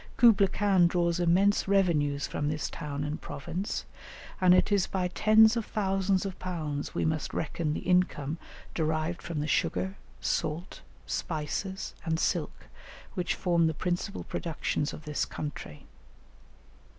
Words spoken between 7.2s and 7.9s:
reckon the